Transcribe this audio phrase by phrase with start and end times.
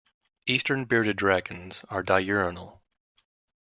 [0.47, 2.81] Eastern bearded dragons are diurnal.